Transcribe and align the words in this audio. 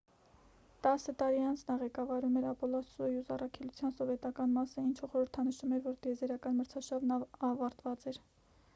տասը 0.85 1.13
տարի 1.17 1.43
անց 1.49 1.63
նա 1.67 1.75
ղեկավարում 1.81 2.39
էր 2.41 2.47
ապոլլո-սոյուզ 2.53 3.29
առաքելության 3.37 3.95
սովետական 3.99 4.55
մասը 4.59 4.85
ինչը 4.87 5.13
խորհրդանշում 5.13 5.75
էր 5.79 5.87
որ 5.89 5.99
տիեզերական 6.07 6.61
մրցարշավն 6.63 7.17
ավարտված 7.53 8.13
էր 8.15 8.21